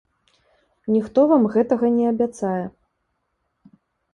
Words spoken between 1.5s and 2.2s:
гэтага не